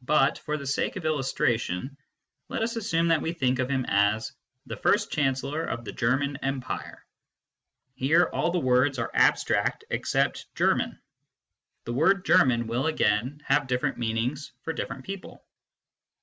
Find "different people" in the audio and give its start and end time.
14.72-15.44